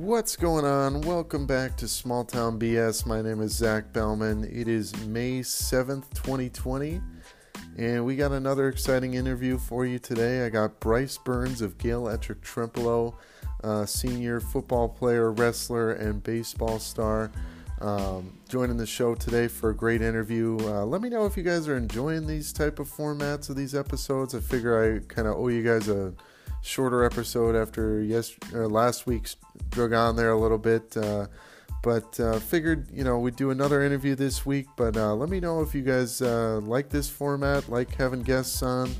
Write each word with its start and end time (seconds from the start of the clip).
What's 0.00 0.34
going 0.34 0.64
on? 0.64 1.02
Welcome 1.02 1.44
back 1.44 1.76
to 1.76 1.86
Small 1.86 2.24
Town 2.24 2.58
BS. 2.58 3.04
My 3.04 3.20
name 3.20 3.42
is 3.42 3.52
Zach 3.52 3.92
Bellman. 3.92 4.44
It 4.44 4.66
is 4.66 4.96
May 5.04 5.40
7th, 5.40 6.08
2020, 6.14 7.02
and 7.76 8.06
we 8.06 8.16
got 8.16 8.32
another 8.32 8.68
exciting 8.68 9.12
interview 9.12 9.58
for 9.58 9.84
you 9.84 9.98
today. 9.98 10.46
I 10.46 10.48
got 10.48 10.80
Bryce 10.80 11.18
Burns 11.18 11.60
of 11.60 11.76
Gale 11.76 12.04
Ettrick 12.04 12.40
Trempealeau, 12.40 13.14
uh, 13.62 13.84
senior 13.84 14.40
football 14.40 14.88
player, 14.88 15.32
wrestler, 15.32 15.92
and 15.92 16.22
baseball 16.22 16.78
star, 16.78 17.30
um, 17.82 18.32
joining 18.48 18.78
the 18.78 18.86
show 18.86 19.14
today 19.14 19.48
for 19.48 19.68
a 19.68 19.76
great 19.76 20.00
interview. 20.00 20.56
Uh, 20.60 20.86
let 20.86 21.02
me 21.02 21.10
know 21.10 21.26
if 21.26 21.36
you 21.36 21.42
guys 21.42 21.68
are 21.68 21.76
enjoying 21.76 22.26
these 22.26 22.54
type 22.54 22.78
of 22.78 22.88
formats 22.88 23.50
of 23.50 23.56
these 23.56 23.74
episodes. 23.74 24.34
I 24.34 24.40
figure 24.40 24.82
I 24.82 25.12
kind 25.12 25.28
of 25.28 25.36
owe 25.36 25.48
you 25.48 25.62
guys 25.62 25.88
a 25.88 26.14
shorter 26.62 27.04
episode 27.04 27.56
after 27.56 28.02
yes 28.02 28.34
last 28.52 29.06
week's 29.06 29.36
drug 29.70 29.92
on 29.92 30.16
there 30.16 30.32
a 30.32 30.38
little 30.38 30.58
bit. 30.58 30.96
Uh, 30.96 31.26
but 31.82 32.18
uh, 32.20 32.38
figured 32.38 32.88
you 32.92 33.04
know 33.04 33.18
we'd 33.18 33.36
do 33.36 33.50
another 33.50 33.82
interview 33.82 34.14
this 34.14 34.44
week. 34.44 34.66
But 34.76 34.96
uh, 34.96 35.14
let 35.14 35.28
me 35.28 35.40
know 35.40 35.62
if 35.62 35.74
you 35.74 35.82
guys 35.82 36.20
uh, 36.20 36.60
like 36.62 36.90
this 36.90 37.08
format, 37.08 37.68
like 37.68 37.94
having 37.94 38.22
guests 38.22 38.62
on. 38.62 38.90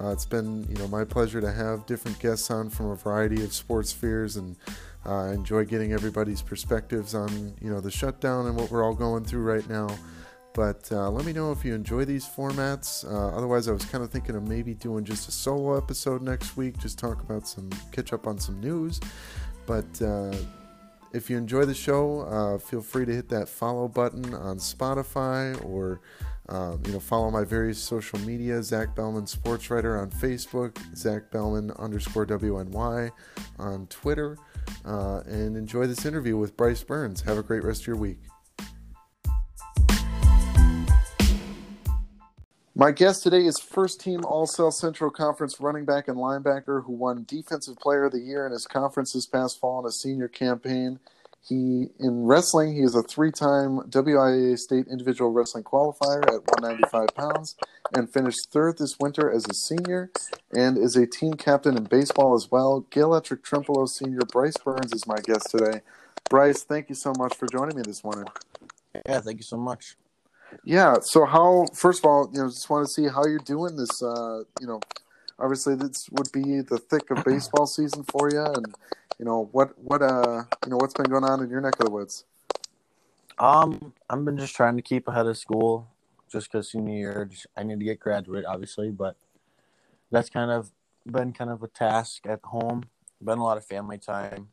Uh, 0.00 0.12
it's 0.12 0.24
been 0.24 0.66
you 0.68 0.76
know 0.76 0.88
my 0.88 1.04
pleasure 1.04 1.40
to 1.40 1.52
have 1.52 1.84
different 1.86 2.18
guests 2.18 2.50
on 2.50 2.70
from 2.70 2.90
a 2.90 2.96
variety 2.96 3.44
of 3.44 3.52
sports 3.52 3.90
spheres, 3.90 4.36
and 4.36 4.56
uh, 5.04 5.24
enjoy 5.34 5.64
getting 5.64 5.92
everybody's 5.92 6.40
perspectives 6.40 7.14
on 7.14 7.54
you 7.60 7.70
know 7.70 7.80
the 7.80 7.90
shutdown 7.90 8.46
and 8.46 8.56
what 8.56 8.70
we're 8.70 8.84
all 8.84 8.94
going 8.94 9.24
through 9.24 9.42
right 9.42 9.68
now. 9.68 9.88
But 10.52 10.90
uh, 10.90 11.10
let 11.10 11.24
me 11.24 11.32
know 11.32 11.52
if 11.52 11.64
you 11.64 11.74
enjoy 11.74 12.04
these 12.04 12.26
formats. 12.26 13.04
Uh, 13.04 13.36
otherwise, 13.36 13.68
I 13.68 13.72
was 13.72 13.84
kind 13.84 14.02
of 14.02 14.10
thinking 14.10 14.34
of 14.34 14.48
maybe 14.48 14.74
doing 14.74 15.04
just 15.04 15.28
a 15.28 15.32
solo 15.32 15.76
episode 15.76 16.22
next 16.22 16.56
week, 16.56 16.78
just 16.78 16.98
talk 16.98 17.22
about 17.22 17.46
some, 17.46 17.70
catch 17.92 18.12
up 18.12 18.26
on 18.26 18.38
some 18.38 18.60
news. 18.60 19.00
But 19.66 20.02
uh, 20.02 20.34
if 21.12 21.30
you 21.30 21.36
enjoy 21.36 21.64
the 21.64 21.74
show, 21.74 22.22
uh, 22.22 22.58
feel 22.58 22.82
free 22.82 23.04
to 23.04 23.12
hit 23.12 23.28
that 23.28 23.48
follow 23.48 23.86
button 23.88 24.34
on 24.34 24.58
Spotify 24.58 25.64
or 25.64 26.00
um, 26.48 26.82
you 26.84 26.92
know 26.92 27.00
follow 27.00 27.30
my 27.30 27.44
various 27.44 27.78
social 27.78 28.18
media. 28.20 28.62
Zach 28.62 28.94
Bellman 28.96 29.26
Sports 29.26 29.70
Writer 29.70 29.98
on 29.98 30.10
Facebook, 30.10 30.76
Zach 30.96 31.30
Bellman 31.30 31.70
underscore 31.72 32.26
WNY 32.26 33.10
on 33.58 33.86
Twitter, 33.86 34.36
uh, 34.84 35.20
and 35.26 35.56
enjoy 35.56 35.86
this 35.86 36.04
interview 36.04 36.36
with 36.36 36.56
Bryce 36.56 36.82
Burns. 36.82 37.20
Have 37.22 37.38
a 37.38 37.42
great 37.42 37.62
rest 37.62 37.82
of 37.82 37.86
your 37.86 37.96
week. 37.96 38.18
My 42.80 42.92
guest 42.92 43.22
today 43.22 43.44
is 43.44 43.60
first 43.60 44.00
team 44.00 44.24
All 44.24 44.46
South 44.46 44.72
Central 44.72 45.10
Conference 45.10 45.60
running 45.60 45.84
back 45.84 46.08
and 46.08 46.16
linebacker 46.16 46.82
who 46.82 46.92
won 46.92 47.26
Defensive 47.28 47.76
Player 47.76 48.04
of 48.04 48.12
the 48.12 48.20
Year 48.20 48.46
in 48.46 48.52
his 48.52 48.66
conference 48.66 49.12
this 49.12 49.26
past 49.26 49.60
fall 49.60 49.80
in 49.80 49.84
a 49.84 49.92
senior 49.92 50.28
campaign. 50.28 50.98
He 51.46 51.88
in 51.98 52.24
wrestling, 52.24 52.74
he 52.74 52.80
is 52.80 52.94
a 52.94 53.02
three-time 53.02 53.80
WIAA 53.90 54.56
state 54.56 54.86
individual 54.90 55.30
wrestling 55.30 55.64
qualifier 55.64 56.22
at 56.22 56.58
195 56.58 57.08
pounds, 57.14 57.54
and 57.94 58.10
finished 58.10 58.48
third 58.50 58.78
this 58.78 58.96
winter 58.98 59.30
as 59.30 59.44
a 59.44 59.52
senior, 59.52 60.10
and 60.50 60.78
is 60.78 60.96
a 60.96 61.06
team 61.06 61.34
captain 61.34 61.76
in 61.76 61.84
baseball 61.84 62.34
as 62.34 62.50
well. 62.50 62.86
Gale 62.88 63.10
Ettrick 63.10 63.42
Trempealeau 63.42 63.90
senior 63.90 64.20
Bryce 64.32 64.56
Burns 64.56 64.94
is 64.94 65.06
my 65.06 65.18
guest 65.22 65.50
today. 65.50 65.82
Bryce, 66.30 66.62
thank 66.62 66.88
you 66.88 66.94
so 66.94 67.12
much 67.18 67.36
for 67.36 67.46
joining 67.46 67.76
me 67.76 67.82
this 67.82 68.02
morning. 68.02 68.24
Yeah, 69.04 69.20
thank 69.20 69.36
you 69.36 69.44
so 69.44 69.58
much. 69.58 69.96
Yeah. 70.64 70.96
So 71.02 71.24
how? 71.24 71.66
First 71.74 72.00
of 72.00 72.10
all, 72.10 72.30
you 72.32 72.40
know, 72.40 72.48
just 72.48 72.68
want 72.68 72.86
to 72.86 72.92
see 72.92 73.08
how 73.08 73.24
you're 73.24 73.38
doing 73.38 73.76
this. 73.76 74.02
Uh, 74.02 74.44
you 74.60 74.66
know, 74.66 74.80
obviously 75.38 75.74
this 75.74 76.08
would 76.12 76.30
be 76.32 76.60
the 76.60 76.78
thick 76.78 77.10
of 77.10 77.24
baseball 77.24 77.66
season 77.78 78.04
for 78.04 78.30
you, 78.30 78.44
and 78.44 78.74
you 79.18 79.24
know 79.24 79.48
what 79.52 79.78
what 79.78 80.02
uh 80.02 80.44
you 80.64 80.70
know 80.70 80.76
what's 80.76 80.94
been 80.94 81.06
going 81.06 81.24
on 81.24 81.42
in 81.42 81.50
your 81.50 81.60
neck 81.60 81.78
of 81.80 81.86
the 81.86 81.90
woods. 81.90 82.24
Um, 83.38 83.94
I've 84.08 84.24
been 84.24 84.36
just 84.36 84.54
trying 84.54 84.76
to 84.76 84.82
keep 84.82 85.08
ahead 85.08 85.26
of 85.26 85.38
school, 85.38 85.88
just 86.30 86.52
because 86.52 86.70
senior 86.70 86.98
year, 86.98 87.24
just, 87.30 87.46
I 87.56 87.62
need 87.62 87.78
to 87.78 87.84
get 87.86 87.98
graduate, 87.98 88.44
obviously, 88.44 88.90
but 88.90 89.16
that's 90.10 90.28
kind 90.28 90.50
of 90.50 90.70
been 91.06 91.32
kind 91.32 91.48
of 91.48 91.62
a 91.62 91.68
task 91.68 92.26
at 92.26 92.40
home. 92.44 92.84
Been 93.22 93.38
a 93.38 93.44
lot 93.44 93.56
of 93.56 93.64
family 93.64 93.96
time, 93.96 94.48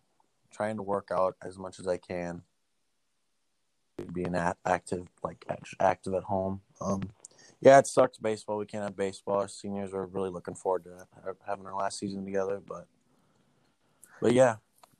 trying 0.51 0.77
to 0.77 0.83
work 0.83 1.09
out 1.11 1.35
as 1.41 1.57
much 1.57 1.79
as 1.79 1.87
I 1.87 1.97
can 1.97 2.43
being 4.13 4.35
at, 4.35 4.57
active, 4.65 5.07
like 5.23 5.45
active 5.79 6.13
at 6.13 6.23
home. 6.23 6.61
Um, 6.81 7.01
yeah, 7.61 7.79
it 7.79 7.87
sucks 7.87 8.17
baseball. 8.17 8.57
We 8.57 8.65
can't 8.65 8.83
have 8.83 8.95
baseball. 8.95 9.39
Our 9.39 9.47
seniors 9.47 9.93
are 9.93 10.05
really 10.05 10.29
looking 10.29 10.55
forward 10.55 10.83
to 10.83 11.07
having 11.47 11.65
our 11.65 11.75
last 11.75 11.99
season 11.99 12.23
together, 12.23 12.61
but 12.65 12.85
but 14.21 14.33
yeah, 14.33 14.57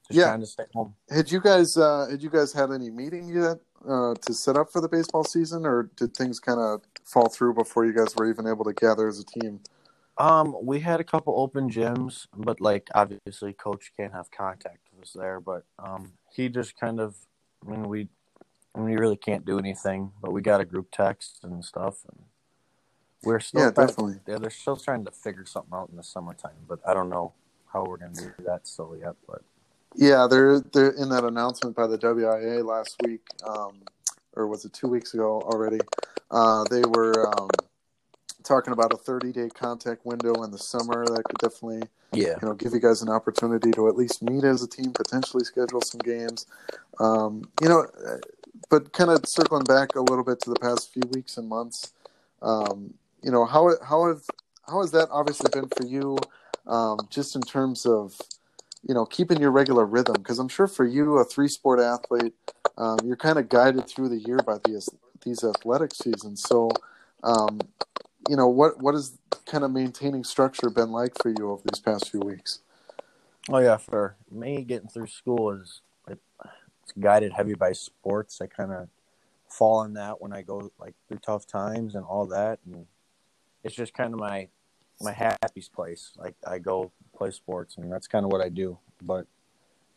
just 0.08 0.18
yeah. 0.18 0.26
trying 0.26 0.40
to 0.40 0.48
stay 0.48 0.64
home. 0.74 0.96
Had 1.10 1.32
you 1.32 1.40
guys 1.40 1.78
uh, 1.78 2.08
had 2.10 2.22
you 2.22 2.30
guys 2.30 2.54
had 2.54 2.72
any 2.72 2.90
meeting 2.90 3.30
yet 3.30 3.58
uh, 3.88 4.16
to 4.16 4.34
set 4.34 4.58
up 4.58 4.72
for 4.72 4.82
the 4.82 4.90
baseball 4.90 5.24
season, 5.24 5.66
or 5.66 5.92
did 5.96 6.16
things 6.16 6.40
kind 6.40 6.60
of 6.60 6.82
fall 7.04 7.30
through 7.30 7.54
before 7.54 7.86
you 7.86 7.94
guys 7.94 8.16
were 8.16 8.30
even 8.30 8.48
able 8.48 8.66
to 8.66 8.74
gather 8.74 9.08
as 9.08 9.20
a 9.20 9.40
team? 9.40 9.60
Um, 10.18 10.56
we 10.64 10.80
had 10.80 11.00
a 11.00 11.04
couple 11.04 11.40
open 11.40 11.70
gyms, 11.70 12.26
but 12.36 12.60
like 12.60 12.88
obviously, 12.96 13.54
coach 13.54 13.92
can't 13.96 14.14
have 14.14 14.32
contact 14.32 14.80
with 14.92 15.04
us 15.04 15.14
there. 15.14 15.40
But 15.40 15.64
um, 15.78 16.14
he 16.32 16.50
just 16.50 16.80
kind 16.80 17.00
of, 17.00 17.16
I 17.66 17.70
mean, 17.70 17.84
we 17.84 18.08
we 18.86 18.96
really 18.96 19.18
can't 19.18 19.46
do 19.46 19.60
anything, 19.60 20.12
but 20.22 20.32
we 20.32 20.42
got 20.42 20.62
a 20.62 20.66
group 20.66 20.90
text 20.92 21.40
and 21.44 21.64
stuff, 21.64 22.00
and 22.12 22.24
we're 23.24 23.40
still 23.40 23.62
yeah, 23.62 23.72
definitely. 23.72 24.16
yeah, 24.28 24.38
they're 24.38 24.50
still 24.50 24.78
trying 24.78 25.06
to 25.06 25.12
figure 25.12 25.46
something 25.46 25.74
out 25.74 25.90
in 25.90 25.98
the 25.98 26.04
summertime, 26.04 26.52
but 26.68 26.80
I 26.88 26.94
don't 26.94 27.10
know 27.10 27.34
how 27.74 27.84
we're 27.86 27.98
going 27.98 28.14
to 28.14 28.22
do 28.22 28.44
that 28.46 28.68
still 28.68 28.96
yet. 29.00 29.16
But 29.28 29.42
yeah, 29.96 30.28
they're 30.30 30.60
they're 30.60 30.92
in 30.92 31.10
that 31.10 31.24
announcement 31.24 31.76
by 31.76 31.88
the 31.88 31.98
WIA 31.98 32.64
last 32.64 32.96
week, 33.04 33.26
um, 33.48 33.82
or 34.36 34.48
was 34.48 34.66
it 34.66 34.74
two 34.74 34.88
weeks 34.88 35.14
ago 35.14 35.42
already? 35.42 35.80
Uh, 36.30 36.64
they 36.70 36.82
were 36.82 37.28
um, 37.40 37.50
talking 38.44 38.74
about 38.74 38.94
a 38.94 38.98
30 38.98 39.32
day 39.32 39.50
contact 39.50 40.06
window 40.06 40.44
in 40.44 40.52
the 40.52 40.58
summer 40.58 41.06
that 41.06 41.24
could 41.26 41.38
definitely 41.38 41.88
yeah 42.14 42.36
you 42.42 42.48
know 42.48 42.54
give 42.54 42.74
you 42.74 42.80
guys 42.80 43.02
an 43.02 43.10
opportunity 43.10 43.72
to 43.72 43.90
at 43.90 43.96
least 43.98 44.22
meet 44.22 44.46
as 44.46 44.64
a 44.64 44.68
team 44.68 44.94
potentially 44.94 45.44
schedule 45.44 45.82
some 45.82 46.00
games 46.00 46.46
um, 47.00 47.44
you 47.62 47.68
know 47.68 47.86
but 48.70 48.94
kind 48.94 49.10
of 49.10 49.26
circling 49.26 49.64
back 49.64 49.96
a 49.96 50.02
little 50.02 50.24
bit 50.24 50.40
to 50.42 50.50
the 50.50 50.60
past 50.60 50.94
few 50.94 51.04
weeks 51.14 51.38
and 51.38 51.48
months, 51.48 51.94
um, 52.42 52.94
you 53.24 53.32
know 53.32 53.46
how 53.46 53.72
how 53.84 54.08
have 54.08 54.22
how 54.68 54.82
has 54.82 54.92
that 54.92 55.08
obviously 55.12 55.50
been 55.52 55.70
for 55.70 55.86
you, 55.86 56.18
um, 56.68 57.00
just 57.10 57.36
in 57.36 57.42
terms 57.42 57.86
of 57.86 58.20
you 58.88 58.94
know 58.94 59.06
keeping 59.06 59.40
your 59.40 59.52
regular 59.52 59.86
rhythm? 59.86 60.16
Because 60.18 60.40
I'm 60.40 60.50
sure 60.50 60.68
for 60.68 60.86
you, 60.86 61.18
a 61.18 61.26
three 61.26 61.48
sport 61.48 61.80
athlete, 61.80 62.34
um, 62.78 63.00
you're 63.04 63.18
kind 63.18 63.40
of 63.40 63.50
guided 63.50 63.88
through 63.88 64.10
the 64.10 64.20
year 64.20 64.38
by 64.38 64.58
these 64.66 64.90
these 65.24 65.44
athletic 65.44 65.94
seasons. 65.94 66.44
So, 66.44 66.70
um, 67.24 67.60
you 68.30 68.36
know 68.36 68.48
what 68.48 68.82
what 68.82 68.94
has 68.94 69.18
kind 69.46 69.64
of 69.64 69.72
maintaining 69.72 70.24
structure 70.24 70.70
been 70.70 70.92
like 70.92 71.14
for 71.22 71.30
you 71.30 71.52
over 71.52 71.64
these 71.72 71.80
past 71.80 72.10
few 72.10 72.20
weeks? 72.20 72.60
Oh 73.50 73.60
yeah, 73.60 73.78
for 73.78 74.18
me, 74.30 74.64
getting 74.64 74.90
through 74.90 75.08
school 75.08 75.52
is 75.52 75.82
guided 77.00 77.34
heavy 77.34 77.54
by 77.54 77.74
sports. 77.74 78.42
I 78.42 78.48
kind 78.48 78.72
of 78.72 78.90
fall 79.50 79.78
on 79.78 79.94
that 79.94 80.22
when 80.22 80.34
I 80.34 80.42
go 80.42 80.72
like 80.80 80.96
through 81.08 81.20
tough 81.20 81.48
times 81.48 81.96
and 81.96 82.06
all 82.06 82.26
that, 82.28 82.60
and 82.66 82.86
it's 83.64 83.76
just 83.76 83.94
kind 83.94 84.14
of 84.14 84.20
my 84.20 84.50
my 85.02 85.12
happiest 85.12 85.74
place. 85.74 86.12
Like 86.18 86.36
I 86.46 86.60
go 86.60 86.92
play 87.16 87.32
sports, 87.32 87.78
and 87.78 87.92
that's 87.92 88.08
kind 88.08 88.26
of 88.26 88.32
what 88.32 88.42
I 88.42 88.50
do. 88.50 88.78
But 89.02 89.28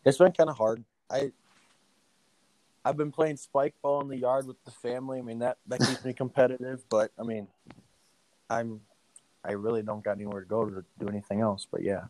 it's 0.05 0.19
been 0.19 0.33
kind 0.33 0.51
of 0.51 0.57
hard. 0.57 0.85
I 1.11 1.33
I've 2.85 2.97
been 2.97 3.13
playing 3.13 3.37
spike 3.37 3.75
ball 3.83 4.01
in 4.01 4.09
the 4.09 4.17
yard 4.17 4.47
with 4.47 4.63
the 4.65 4.71
family. 4.71 5.19
I 5.19 5.23
mean 5.23 5.41
that 5.41 5.59
that 5.67 5.81
keeps 5.81 6.05
me 6.05 6.13
competitive. 6.13 6.85
But 6.89 7.13
I 7.19 7.23
mean, 7.23 7.49
I'm 8.49 8.81
I 9.45 9.53
really 9.53 9.83
don't 9.83 10.05
got 10.05 10.13
anywhere 10.13 10.41
to 10.41 10.47
go 10.47 10.65
to 10.65 10.85
do 10.99 11.09
anything 11.09 11.41
else. 11.41 11.67
But 11.71 11.83
yeah. 11.83 12.05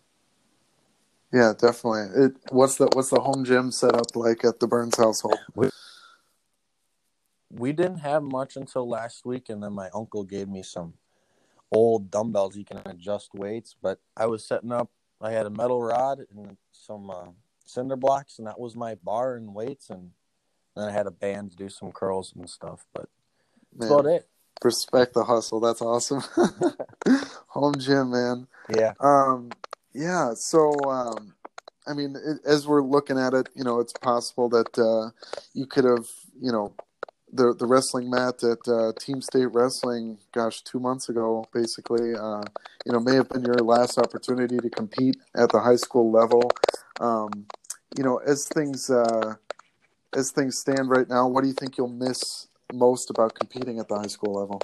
Yeah, 1.32 1.52
definitely. 1.56 2.24
It 2.24 2.32
what's 2.50 2.76
the 2.76 2.88
what's 2.92 3.10
the 3.10 3.20
home 3.20 3.44
gym 3.44 3.70
set 3.70 3.94
up 3.94 4.16
like 4.16 4.44
at 4.44 4.58
the 4.58 4.66
Burns 4.66 4.96
household? 4.96 5.38
We, 5.54 5.70
we 7.50 7.72
didn't 7.72 7.98
have 7.98 8.22
much 8.22 8.56
until 8.56 8.88
last 8.88 9.24
week, 9.24 9.48
and 9.48 9.62
then 9.62 9.72
my 9.72 9.90
uncle 9.94 10.24
gave 10.24 10.48
me 10.48 10.62
some 10.62 10.94
old 11.70 12.10
dumbbells 12.10 12.56
you 12.56 12.64
can 12.64 12.82
adjust 12.86 13.30
weights. 13.32 13.76
But 13.80 14.00
I 14.16 14.26
was 14.26 14.44
setting 14.44 14.72
up. 14.72 14.90
I 15.20 15.32
had 15.32 15.46
a 15.46 15.50
metal 15.50 15.82
rod 15.82 16.20
and 16.34 16.56
some 16.72 17.10
uh, 17.10 17.28
cinder 17.64 17.96
blocks, 17.96 18.38
and 18.38 18.46
that 18.48 18.58
was 18.58 18.74
my 18.74 18.96
bar 18.96 19.36
and 19.36 19.54
weights, 19.54 19.90
and 19.90 20.10
then 20.74 20.88
I 20.88 20.92
had 20.92 21.06
a 21.06 21.12
band 21.12 21.52
to 21.52 21.56
do 21.56 21.68
some 21.68 21.92
curls 21.92 22.32
and 22.34 22.48
stuff. 22.50 22.86
But 22.92 23.08
that's 23.76 23.90
man, 23.90 24.00
about 24.00 24.10
it. 24.10 24.28
Respect 24.64 25.14
the 25.14 25.24
hustle. 25.24 25.60
That's 25.60 25.80
awesome. 25.80 26.22
home 27.48 27.74
gym, 27.78 28.10
man. 28.10 28.48
Yeah. 28.68 28.94
Um, 29.00 29.50
yeah. 29.92 30.34
So, 30.34 30.72
um, 30.88 31.34
I 31.86 31.94
mean, 31.94 32.16
it, 32.16 32.38
as 32.46 32.66
we're 32.66 32.82
looking 32.82 33.18
at 33.18 33.34
it, 33.34 33.48
you 33.54 33.64
know, 33.64 33.80
it's 33.80 33.92
possible 33.92 34.48
that 34.50 34.78
uh, 34.78 35.10
you 35.54 35.66
could 35.66 35.84
have, 35.84 36.06
you 36.40 36.52
know, 36.52 36.72
the 37.32 37.54
the 37.54 37.66
wrestling 37.66 38.10
mat 38.10 38.42
at 38.42 38.58
uh, 38.66 38.92
Team 38.98 39.22
State 39.22 39.52
Wrestling, 39.52 40.18
gosh, 40.32 40.62
two 40.62 40.80
months 40.80 41.08
ago, 41.08 41.44
basically, 41.52 42.14
uh, 42.14 42.42
you 42.84 42.92
know, 42.92 43.00
may 43.00 43.14
have 43.14 43.28
been 43.28 43.44
your 43.44 43.54
last 43.54 43.98
opportunity 43.98 44.58
to 44.58 44.70
compete 44.70 45.16
at 45.36 45.50
the 45.50 45.60
high 45.60 45.76
school 45.76 46.10
level. 46.10 46.50
Um, 47.00 47.46
you 47.96 48.04
know, 48.04 48.18
as 48.18 48.48
things 48.48 48.90
uh, 48.90 49.34
as 50.14 50.32
things 50.32 50.58
stand 50.58 50.90
right 50.90 51.08
now, 51.08 51.28
what 51.28 51.42
do 51.42 51.48
you 51.48 51.54
think 51.54 51.78
you'll 51.78 51.88
miss 51.88 52.48
most 52.72 53.10
about 53.10 53.34
competing 53.34 53.78
at 53.78 53.88
the 53.88 53.96
high 53.96 54.06
school 54.06 54.34
level? 54.34 54.60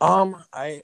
Um, 0.00 0.44
I, 0.52 0.82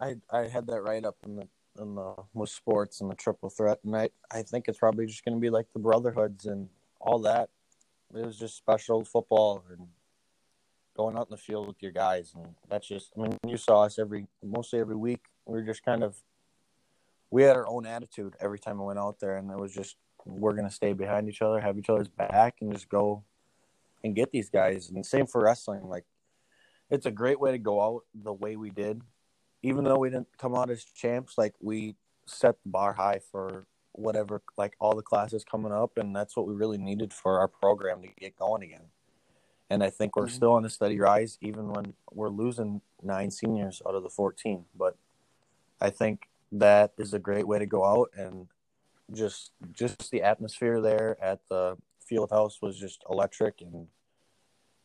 I, 0.00 0.14
I 0.30 0.42
had 0.42 0.68
that 0.68 0.80
right 0.82 1.04
up 1.04 1.16
in 1.24 1.36
the 1.36 1.48
in 1.78 1.94
the 1.94 2.02
uh, 2.02 2.22
with 2.34 2.50
sports 2.50 3.00
and 3.00 3.10
the 3.10 3.14
triple 3.14 3.50
threat, 3.50 3.78
and 3.84 3.96
I, 3.96 4.10
I 4.30 4.42
think 4.42 4.66
it's 4.68 4.78
probably 4.78 5.06
just 5.06 5.24
going 5.24 5.36
to 5.36 5.40
be 5.40 5.50
like 5.50 5.66
the 5.72 5.78
brotherhoods 5.78 6.46
and 6.46 6.68
all 7.00 7.18
that. 7.20 7.50
It 8.14 8.24
was 8.24 8.38
just 8.38 8.56
special 8.56 9.04
football 9.04 9.64
and 9.70 9.86
going 10.96 11.16
out 11.16 11.28
in 11.28 11.30
the 11.30 11.36
field 11.36 11.68
with 11.68 11.80
your 11.80 11.92
guys, 11.92 12.32
and 12.34 12.54
that's 12.68 12.88
just. 12.88 13.12
I 13.16 13.22
mean, 13.22 13.38
you 13.46 13.56
saw 13.56 13.84
us 13.84 13.98
every 13.98 14.26
mostly 14.42 14.80
every 14.80 14.96
week. 14.96 15.20
We 15.46 15.58
were 15.58 15.66
just 15.66 15.84
kind 15.84 16.02
of 16.02 16.16
we 17.30 17.42
had 17.42 17.56
our 17.56 17.68
own 17.68 17.86
attitude 17.86 18.34
every 18.40 18.58
time 18.58 18.78
we 18.78 18.86
went 18.86 18.98
out 18.98 19.20
there, 19.20 19.36
and 19.36 19.50
it 19.50 19.58
was 19.58 19.72
just 19.72 19.96
we're 20.24 20.54
gonna 20.54 20.70
stay 20.70 20.92
behind 20.92 21.28
each 21.28 21.42
other, 21.42 21.60
have 21.60 21.78
each 21.78 21.90
other's 21.90 22.08
back, 22.08 22.56
and 22.60 22.72
just 22.72 22.88
go 22.88 23.22
and 24.02 24.14
get 24.14 24.32
these 24.32 24.50
guys. 24.50 24.90
And 24.90 25.04
same 25.04 25.26
for 25.26 25.42
wrestling. 25.42 25.88
Like 25.88 26.04
it's 26.90 27.06
a 27.06 27.10
great 27.10 27.40
way 27.40 27.52
to 27.52 27.58
go 27.58 27.80
out 27.80 28.04
the 28.14 28.32
way 28.32 28.56
we 28.56 28.70
did, 28.70 29.02
even 29.62 29.84
though 29.84 29.98
we 29.98 30.10
didn't 30.10 30.28
come 30.38 30.54
out 30.54 30.70
as 30.70 30.84
champs. 30.84 31.36
Like 31.36 31.54
we 31.60 31.96
set 32.26 32.56
the 32.62 32.70
bar 32.70 32.92
high 32.92 33.20
for 33.30 33.66
whatever, 33.92 34.42
like 34.56 34.76
all 34.80 34.94
the 34.94 35.02
classes 35.02 35.44
coming 35.44 35.72
up, 35.72 35.98
and 35.98 36.14
that's 36.14 36.36
what 36.36 36.46
we 36.46 36.54
really 36.54 36.78
needed 36.78 37.12
for 37.12 37.38
our 37.38 37.48
program 37.48 38.02
to 38.02 38.08
get 38.18 38.36
going 38.36 38.62
again. 38.62 38.88
And 39.68 39.84
I 39.84 39.90
think 39.90 40.16
we're 40.16 40.26
mm-hmm. 40.26 40.34
still 40.34 40.52
on 40.52 40.64
a 40.64 40.70
steady 40.70 40.98
rise, 40.98 41.38
even 41.40 41.68
when 41.68 41.94
we're 42.12 42.28
losing 42.28 42.80
nine 43.02 43.30
seniors 43.30 43.80
out 43.86 43.94
of 43.94 44.02
the 44.02 44.10
14. 44.10 44.64
But 44.76 44.96
I 45.80 45.90
think 45.90 46.28
that 46.52 46.92
is 46.98 47.14
a 47.14 47.18
great 47.18 47.46
way 47.46 47.58
to 47.58 47.66
go 47.66 47.84
out 47.84 48.10
and 48.16 48.48
just 49.12 49.52
just 49.72 50.10
the 50.10 50.22
atmosphere 50.22 50.80
there 50.80 51.16
at 51.22 51.40
the 51.48 51.76
field 52.04 52.30
house 52.30 52.60
was 52.60 52.78
just 52.78 53.04
electric 53.08 53.60
and 53.60 53.86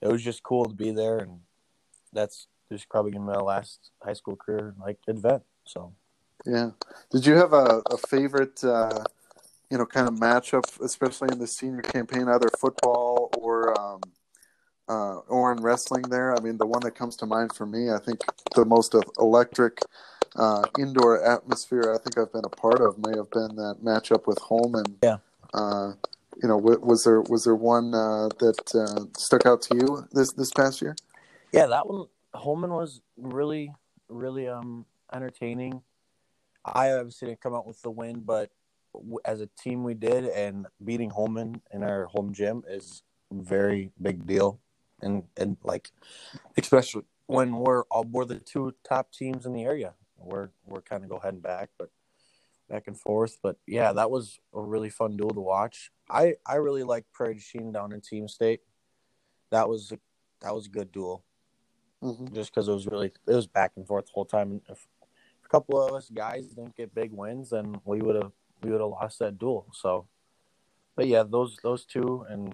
it 0.02 0.08
was 0.08 0.24
just 0.24 0.44
cool 0.44 0.66
to 0.66 0.74
be 0.74 0.92
there 0.92 1.18
and 1.20 1.40
that's 2.14 2.48
just 2.72 2.90
probably 2.90 3.12
gonna 3.12 3.26
be 3.26 3.38
my 3.38 3.42
last 3.42 3.92
high 4.04 4.14
school 4.14 4.36
career 4.36 4.74
like 4.82 4.98
event 5.08 5.44
so 5.66 5.94
yeah 6.46 6.72
did 7.12 7.26
you 7.26 7.36
have 7.36 7.54
a, 7.54 7.82
a 7.92 7.98
favorite 7.98 8.64
uh 8.64 9.04
you 9.70 9.78
know 9.78 9.86
kind 9.86 10.08
of 10.08 10.16
matchup 10.16 10.64
especially 10.82 11.30
in 11.32 11.40
the 11.40 11.48
senior 11.48 11.82
campaign 11.82 12.28
either 12.28 12.50
football 12.60 13.30
or 13.38 13.80
um 13.80 14.02
uh, 14.88 15.16
or 15.28 15.52
in 15.52 15.62
wrestling 15.62 16.04
there. 16.04 16.36
I 16.36 16.40
mean, 16.42 16.58
the 16.58 16.66
one 16.66 16.82
that 16.82 16.96
comes 16.96 17.16
to 17.18 17.26
mind 17.26 17.56
for 17.56 17.66
me, 17.66 17.90
I 17.90 17.98
think 17.98 18.20
the 18.56 18.66
most 18.66 18.96
electric 19.18 19.80
uh, 20.36 20.64
indoor 20.78 21.24
atmosphere 21.24 21.94
I 21.94 21.98
think 21.98 22.18
I've 22.18 22.32
been 22.32 22.46
a 22.46 22.50
part 22.50 22.82
of 22.82 22.98
may 22.98 23.16
have 23.16 23.32
been 23.32 23.56
that 23.56 23.78
matchup 23.84 24.28
with 24.28 24.38
Holmen. 24.40 24.98
Yeah. 25.02 25.18
Uh, 25.54 25.94
you 26.42 26.50
know, 26.50 26.58
was 26.58 27.04
there 27.06 27.22
was 27.22 27.46
there 27.46 27.56
one 27.56 27.94
uh, 27.94 28.28
that 28.40 28.76
uh, 28.76 29.06
stuck 29.18 29.46
out 29.46 29.62
to 29.64 29.76
you 29.76 30.06
this 30.12 30.34
this 30.34 30.52
past 30.52 30.82
year? 30.82 30.96
Yeah, 31.54 31.68
that 31.68 31.88
one 31.88 32.08
Holmen 32.36 32.72
was 32.72 33.02
really 33.18 33.72
really 34.10 34.48
um 34.48 34.86
entertaining. 35.14 35.82
I 36.64 36.92
obviously 36.92 37.28
didn't 37.28 37.42
come 37.42 37.54
out 37.54 37.68
with 37.68 37.82
the 37.82 37.92
win, 37.92 38.22
but 38.22 38.52
as 39.24 39.42
a 39.42 39.50
team 39.62 39.84
we 39.84 39.94
did, 39.94 40.26
and 40.26 40.68
beating 40.84 41.10
Holmen 41.10 41.62
in 41.72 41.84
our 41.84 42.06
home 42.06 42.34
gym 42.34 42.64
is 42.68 43.04
very 43.32 43.92
big 44.02 44.26
deal, 44.26 44.60
and 45.02 45.24
and 45.38 45.58
like 45.64 45.92
especially 46.58 47.04
when 47.28 47.58
we're 47.58 47.84
all 47.84 48.04
we're 48.04 48.26
the 48.26 48.40
two 48.40 48.74
top 48.88 49.12
teams 49.12 49.46
in 49.46 49.54
the 49.54 49.64
area 49.64 49.94
we're 50.26 50.50
we're 50.66 50.82
kind 50.82 51.04
of 51.04 51.10
go 51.10 51.20
heading 51.20 51.40
back, 51.40 51.70
but 51.78 51.90
back 52.70 52.88
and 52.88 53.00
forth. 53.00 53.38
But 53.42 53.58
yeah, 53.68 53.94
that 53.94 54.12
was 54.12 54.40
a 54.54 54.62
really 54.62 54.90
fun 54.90 55.18
duel 55.18 55.32
to 55.32 55.42
watch. 55.42 55.92
I 56.10 56.36
I 56.46 56.56
really 56.56 56.84
like 56.84 57.06
Prairie 57.14 57.40
Chien 57.40 57.72
down 57.72 57.94
in 57.94 58.02
Team 58.02 58.28
State. 58.28 58.62
That 59.52 59.70
was 59.70 59.92
a, 59.92 60.00
that 60.42 60.54
was 60.54 60.66
a 60.66 60.70
good 60.70 60.92
duel. 60.92 61.24
Mm-hmm. 62.04 62.34
Just 62.36 62.54
because 62.54 62.68
it 62.68 62.74
was 62.74 62.88
really 62.88 63.12
it 63.28 63.34
was 63.34 63.48
back 63.48 63.72
and 63.76 63.88
forth 63.88 64.06
the 64.06 64.12
whole 64.14 64.26
time. 64.26 64.52
And 64.52 64.62
if 64.70 64.88
a 65.44 65.50
couple 65.50 65.82
of 65.82 65.94
us 65.94 66.10
guys 66.10 66.48
didn't 66.48 66.76
get 66.76 66.94
big 66.94 67.12
wins, 67.12 67.50
then 67.52 67.80
we 67.86 68.02
would 68.02 68.16
have 68.16 68.32
we 68.62 68.72
would 68.72 68.82
have 68.82 68.90
lost 68.90 69.20
that 69.20 69.38
duel. 69.38 69.68
So, 69.74 70.08
but 70.96 71.08
yeah, 71.08 71.24
those 71.24 71.58
those 71.64 71.86
two 71.86 72.26
and 72.30 72.54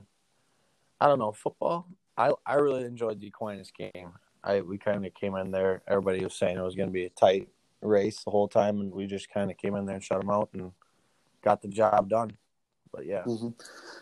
I 1.00 1.08
don't 1.08 1.20
know 1.20 1.32
football. 1.32 1.88
I 2.18 2.32
I 2.46 2.56
really 2.56 2.86
enjoyed 2.86 3.20
the 3.20 3.28
Aquinas 3.28 3.72
game. 3.72 4.14
I 4.44 4.62
we 4.62 4.78
kind 4.78 5.06
of 5.06 5.14
came 5.14 5.36
in 5.36 5.52
there. 5.52 5.82
Everybody 5.88 6.24
was 6.24 6.36
saying 6.36 6.58
it 6.58 6.62
was 6.62 6.76
going 6.76 6.90
to 6.90 6.94
be 6.94 7.06
a 7.06 7.10
tight 7.10 7.50
race 7.82 8.24
the 8.24 8.32
whole 8.32 8.48
time, 8.48 8.80
and 8.80 8.92
we 8.94 9.08
just 9.08 9.32
kind 9.34 9.52
of 9.52 9.58
came 9.58 9.76
in 9.76 9.86
there 9.86 9.96
and 9.96 10.04
shut 10.04 10.22
them 10.22 10.30
out 10.30 10.50
and 10.54 10.72
got 11.42 11.62
the 11.62 11.68
job 11.68 12.10
done. 12.10 12.32
But 12.92 13.06
yeah, 13.06 13.24
mm-hmm. 13.24 13.50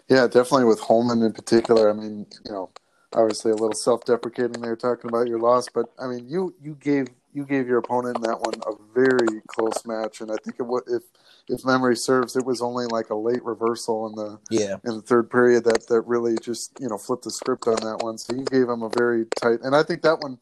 yeah, 0.10 0.26
definitely 0.26 0.66
with 0.66 0.80
Holmen 0.80 1.22
in 1.22 1.32
particular. 1.32 1.90
I 1.90 1.94
mean, 1.94 2.26
you 2.46 2.52
know, 2.52 2.70
obviously 3.14 3.52
a 3.52 3.56
little 3.56 3.74
self-deprecating 3.74 4.62
there 4.62 4.76
talking 4.76 5.10
about 5.10 5.28
your 5.28 5.40
loss, 5.40 5.68
but 5.74 5.86
I 6.00 6.08
mean, 6.08 6.28
you 6.30 6.54
you 6.62 6.76
gave 6.76 7.08
you 7.34 7.46
gave 7.46 7.68
your 7.68 7.78
opponent 7.78 8.18
in 8.18 8.24
that 8.24 8.42
one 8.42 8.56
a 8.66 8.76
very 8.94 9.42
close 9.48 9.86
match, 9.86 10.22
and 10.22 10.32
I 10.32 10.36
think 10.44 10.58
it 10.60 10.66
if 10.88 11.04
if 11.48 11.66
memory 11.66 11.96
serves, 11.96 12.36
it 12.36 12.46
was 12.46 12.62
only 12.62 12.86
like 12.86 13.10
a 13.10 13.16
late 13.16 13.44
reversal 13.44 14.08
in 14.08 14.16
the 14.16 14.40
yeah 14.50 14.78
in 14.84 14.96
the 14.96 15.02
third 15.02 15.30
period 15.30 15.64
that 15.66 15.88
that 15.88 16.02
really 16.02 16.38
just 16.42 16.72
you 16.80 16.88
know 16.88 16.98
flipped 16.98 17.24
the 17.24 17.32
script 17.32 17.68
on 17.68 17.76
that 17.78 18.04
one. 18.04 18.18
So 18.18 18.36
you 18.36 18.44
gave 18.46 18.70
him 18.70 18.84
a 18.84 18.90
very 18.90 19.26
tight, 19.42 19.60
and 19.64 19.76
I 19.76 19.84
think 19.84 20.02
that 20.04 20.20
one 20.20 20.40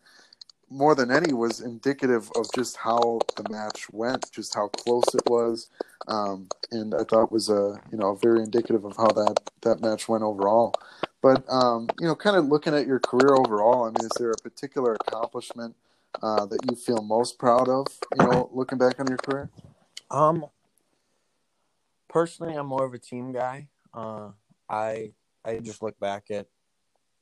more 0.69 0.95
than 0.95 1.11
any 1.11 1.33
was 1.33 1.61
indicative 1.61 2.29
of 2.35 2.45
just 2.53 2.75
how 2.75 3.19
the 3.37 3.49
match 3.49 3.89
went, 3.91 4.29
just 4.31 4.53
how 4.53 4.67
close 4.67 5.05
it 5.13 5.29
was, 5.29 5.69
um, 6.09 6.49
and 6.71 6.93
I 6.93 7.03
thought 7.03 7.31
was 7.31 7.49
a 7.49 7.79
you 7.91 7.97
know 7.97 8.15
very 8.15 8.41
indicative 8.41 8.85
of 8.85 8.95
how 8.97 9.07
that 9.07 9.37
that 9.61 9.81
match 9.81 10.07
went 10.07 10.23
overall. 10.23 10.73
But 11.21 11.43
um, 11.49 11.87
you 11.99 12.07
know, 12.07 12.15
kind 12.15 12.35
of 12.35 12.45
looking 12.45 12.73
at 12.73 12.85
your 12.85 12.99
career 12.99 13.35
overall, 13.35 13.83
I 13.83 13.87
mean, 13.87 14.05
is 14.05 14.11
there 14.19 14.31
a 14.31 14.37
particular 14.37 14.95
accomplishment 14.95 15.75
uh, 16.21 16.45
that 16.45 16.59
you 16.69 16.75
feel 16.75 17.01
most 17.01 17.39
proud 17.39 17.69
of? 17.69 17.87
You 18.17 18.27
know, 18.27 18.49
looking 18.53 18.77
back 18.77 18.99
on 18.99 19.07
your 19.07 19.17
career. 19.17 19.49
Um, 20.11 20.45
personally, 22.07 22.55
I'm 22.55 22.67
more 22.67 22.85
of 22.85 22.93
a 22.93 22.99
team 22.99 23.31
guy. 23.31 23.67
Uh, 23.93 24.29
I 24.69 25.13
I 25.43 25.59
just 25.59 25.81
look 25.81 25.99
back 25.99 26.29
at 26.29 26.47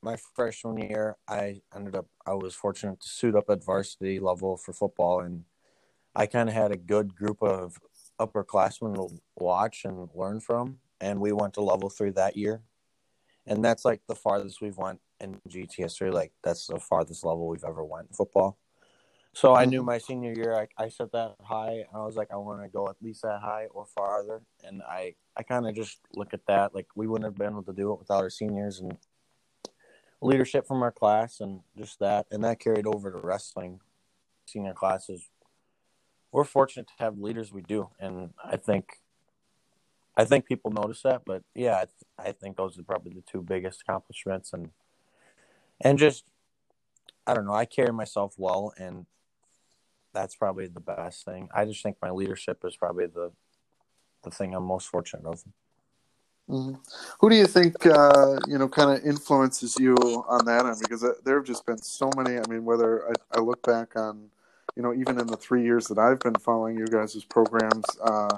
my 0.02 0.16
freshman 0.34 0.78
year. 0.78 1.16
I 1.28 1.62
ended 1.74 1.96
up 1.96 2.06
I 2.26 2.34
was 2.34 2.54
fortunate 2.54 3.00
to 3.00 3.08
suit 3.08 3.34
up 3.34 3.48
at 3.48 3.64
varsity 3.64 4.20
level 4.20 4.56
for 4.56 4.72
football, 4.72 5.20
and 5.20 5.44
I 6.14 6.26
kind 6.26 6.48
of 6.48 6.54
had 6.54 6.70
a 6.70 6.76
good 6.76 7.14
group 7.14 7.42
of 7.42 7.78
upperclassmen 8.20 8.94
to 8.94 9.20
watch 9.36 9.84
and 9.84 10.08
learn 10.14 10.40
from. 10.40 10.78
And 11.00 11.20
we 11.20 11.32
went 11.32 11.54
to 11.54 11.60
level 11.60 11.90
three 11.90 12.10
that 12.10 12.36
year, 12.36 12.62
and 13.46 13.64
that's 13.64 13.84
like 13.84 14.00
the 14.08 14.14
farthest 14.14 14.60
we've 14.60 14.76
went 14.76 15.00
in 15.20 15.40
GT 15.48 15.76
history. 15.76 16.10
Like 16.10 16.32
that's 16.42 16.66
the 16.66 16.78
farthest 16.78 17.24
level 17.24 17.48
we've 17.48 17.64
ever 17.64 17.84
went 17.84 18.08
in 18.08 18.14
football. 18.14 18.58
So 19.36 19.54
I 19.54 19.66
knew 19.66 19.80
mm-hmm. 19.80 19.86
my 19.86 19.98
senior 19.98 20.32
year, 20.32 20.54
I, 20.54 20.82
I 20.82 20.88
set 20.88 21.12
that 21.12 21.34
high, 21.42 21.72
and 21.72 21.88
I 21.94 22.06
was 22.06 22.16
like, 22.16 22.28
I 22.32 22.36
want 22.36 22.62
to 22.62 22.68
go 22.68 22.88
at 22.88 22.96
least 23.02 23.20
that 23.20 23.40
high 23.42 23.66
or 23.66 23.84
farther. 23.84 24.40
And 24.64 24.82
I, 24.82 25.14
I 25.36 25.42
kind 25.42 25.68
of 25.68 25.74
just 25.74 25.98
look 26.14 26.32
at 26.32 26.46
that 26.48 26.74
like 26.74 26.86
we 26.94 27.06
wouldn't 27.06 27.26
have 27.26 27.36
been 27.36 27.50
able 27.50 27.62
to 27.64 27.74
do 27.74 27.92
it 27.92 27.98
without 27.98 28.22
our 28.22 28.30
seniors 28.30 28.80
and 28.80 28.96
leadership 30.22 30.66
from 30.66 30.82
our 30.82 30.90
class, 30.90 31.40
and 31.40 31.60
just 31.76 31.98
that, 32.00 32.24
and 32.30 32.42
that 32.44 32.60
carried 32.60 32.86
over 32.86 33.10
to 33.10 33.18
wrestling. 33.18 33.80
Senior 34.46 34.72
classes, 34.72 35.28
we're 36.32 36.44
fortunate 36.44 36.86
to 36.86 37.04
have 37.04 37.18
leaders 37.18 37.52
we 37.52 37.60
do, 37.60 37.90
and 38.00 38.30
I 38.42 38.56
think, 38.56 39.00
I 40.16 40.24
think 40.24 40.46
people 40.46 40.70
notice 40.70 41.02
that. 41.02 41.22
But 41.24 41.42
yeah, 41.54 41.84
I, 42.18 42.28
I 42.28 42.32
think 42.32 42.56
those 42.56 42.78
are 42.78 42.82
probably 42.82 43.12
the 43.12 43.22
two 43.22 43.42
biggest 43.42 43.82
accomplishments, 43.82 44.52
and 44.52 44.70
and 45.80 45.98
just 45.98 46.24
I 47.26 47.34
don't 47.34 47.46
know, 47.46 47.54
I 47.54 47.64
carry 47.64 47.92
myself 47.92 48.34
well, 48.38 48.72
and 48.78 49.06
that's 50.12 50.36
probably 50.36 50.66
the 50.66 50.80
best 50.80 51.24
thing. 51.24 51.48
I 51.54 51.64
just 51.64 51.82
think 51.82 51.96
my 52.00 52.10
leadership 52.10 52.64
is 52.64 52.76
probably 52.76 53.06
the 53.06 53.32
the 54.22 54.30
thing 54.30 54.54
I'm 54.54 54.64
most 54.64 54.88
fortunate 54.88 55.24
of. 55.26 55.44
Mm-hmm. 56.48 56.74
Who 57.20 57.30
do 57.30 57.36
you 57.36 57.46
think 57.46 57.84
uh, 57.86 58.38
you 58.46 58.56
know 58.56 58.68
kind 58.68 58.96
of 58.96 59.04
influences 59.04 59.76
you 59.78 59.94
on 60.28 60.44
that 60.46 60.64
end? 60.64 60.76
Because 60.80 61.02
uh, 61.02 61.14
there 61.24 61.36
have 61.36 61.46
just 61.46 61.66
been 61.66 61.78
so 61.78 62.10
many. 62.16 62.38
I 62.38 62.42
mean, 62.48 62.64
whether 62.64 63.08
I, 63.08 63.12
I, 63.38 63.40
look 63.40 63.62
back 63.66 63.96
on, 63.96 64.30
you 64.76 64.82
know, 64.82 64.94
even 64.94 65.18
in 65.18 65.26
the 65.26 65.36
three 65.36 65.64
years 65.64 65.88
that 65.88 65.98
I've 65.98 66.20
been 66.20 66.36
following 66.36 66.78
you 66.78 66.86
guys' 66.86 67.24
programs, 67.24 67.84
uh, 68.00 68.36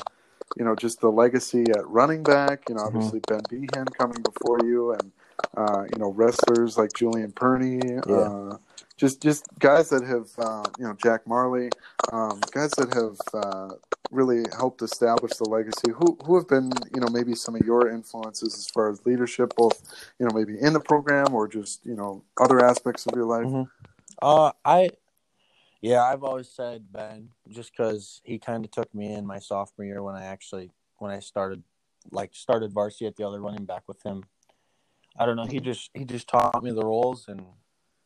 you 0.57 0.65
know, 0.65 0.75
just 0.75 1.01
the 1.01 1.11
legacy 1.11 1.65
at 1.71 1.87
running 1.89 2.23
back. 2.23 2.69
You 2.69 2.75
know, 2.75 2.83
mm-hmm. 2.83 2.97
obviously 2.97 3.21
Ben 3.27 3.41
Behan 3.51 3.87
coming 3.87 4.23
before 4.23 4.61
you, 4.65 4.93
and 4.93 5.13
uh, 5.57 5.85
you 5.93 5.99
know 5.99 6.13
wrestlers 6.13 6.79
like 6.79 6.93
Julian 6.93 7.33
Perney. 7.33 7.81
Yeah. 8.07 8.15
Uh, 8.15 8.59
just 8.97 9.23
just 9.23 9.47
guys 9.61 9.91
that 9.91 10.05
have 10.05 10.29
uh, 10.39 10.65
you 10.79 10.85
know 10.85 10.95
Jack 10.95 11.27
Marley, 11.27 11.71
um, 12.13 12.41
guys 12.51 12.73
that 12.73 12.93
have 12.93 13.17
uh, 13.33 13.75
really 14.11 14.45
helped 14.57 14.83
establish 14.83 15.33
the 15.37 15.49
legacy. 15.49 15.93
Who 15.95 16.19
who 16.25 16.37
have 16.37 16.49
been 16.49 16.73
you 16.95 17.01
know 17.01 17.09
maybe 17.09 17.35
some 17.35 17.55
of 17.55 17.63
your 17.63 17.89
influences 17.89 18.55
as 18.57 18.67
far 18.67 18.91
as 18.91 19.07
leadership, 19.07 19.55
both 19.57 19.83
you 20.19 20.27
know 20.27 20.35
maybe 20.35 20.59
in 20.61 20.73
the 20.73 20.81
program 20.81 21.33
or 21.33 21.47
just 21.47 21.87
you 21.87 21.95
know 21.95 22.23
other 22.41 22.65
aspects 22.65 23.07
of 23.07 23.15
your 23.15 23.25
life. 23.25 23.47
Mm-hmm. 23.47 23.63
Uh, 24.21 24.51
I 24.65 24.91
yeah, 25.81 26.03
I've 26.03 26.25
always 26.25 26.49
said 26.49 26.93
Ben, 26.93 27.31
just 27.49 27.73
because 27.73 28.21
he 28.25 28.39
kind 28.39 28.65
of 28.65 28.71
took 28.71 28.93
me 28.95 29.13
in 29.13 29.27
my 29.27 29.39
sophomore 29.39 29.87
year 29.87 30.03
when 30.03 30.17
I 30.17 30.25
actually 30.25 30.73
when 30.99 31.13
I 31.13 31.21
started 31.21 31.63
like 32.11 32.35
started 32.35 32.73
varsity 32.73 33.07
at 33.07 33.17
the 33.17 33.27
other 33.27 33.41
running 33.41 33.65
back 33.65 33.83
with 33.87 34.03
him. 34.03 34.25
I 35.19 35.27
don't 35.27 35.37
know. 35.37 35.47
He 35.47 35.61
just 35.61 35.91
he 35.95 36.05
just 36.05 36.29
taught 36.29 36.63
me 36.63 36.73
the 36.73 36.85
roles 36.85 37.27
and 37.29 37.45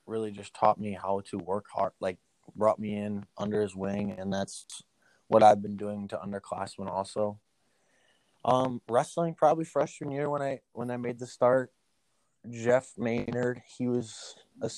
really 0.06 0.30
just 0.30 0.54
taught 0.54 0.78
me 0.78 0.98
how 1.00 1.22
to 1.30 1.38
work 1.38 1.66
hard. 1.72 1.92
Like 2.00 2.18
brought 2.54 2.78
me 2.78 2.94
in 2.96 3.24
under 3.38 3.62
his 3.62 3.74
wing, 3.74 4.16
and 4.18 4.32
that's 4.32 4.66
what 5.28 5.42
I've 5.42 5.62
been 5.62 5.76
doing 5.76 6.08
to 6.08 6.18
underclassmen 6.18 6.90
also. 6.90 7.38
Um, 8.44 8.82
wrestling 8.88 9.34
probably 9.34 9.64
freshman 9.64 10.10
year 10.10 10.28
when 10.28 10.42
I 10.42 10.60
when 10.72 10.90
I 10.90 10.96
made 10.96 11.18
the 11.18 11.26
start. 11.26 11.72
Jeff 12.50 12.92
Maynard, 12.98 13.62
he 13.78 13.86
was 13.86 14.34
a 14.60 14.68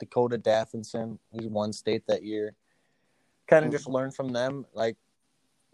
Dakota 0.00 0.38
Daffinson. 0.38 1.18
He 1.32 1.46
won 1.46 1.72
state 1.72 2.06
that 2.08 2.24
year. 2.24 2.54
Kind 3.46 3.64
of 3.64 3.70
just 3.70 3.88
learn 3.88 4.10
from 4.10 4.32
them. 4.32 4.66
Like 4.74 4.96